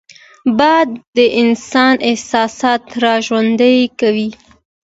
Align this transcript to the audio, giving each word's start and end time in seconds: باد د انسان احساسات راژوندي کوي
باد 0.57 0.89
د 1.17 1.17
انسان 1.41 1.95
احساسات 2.09 2.83
راژوندي 3.03 3.77
کوي 3.99 4.29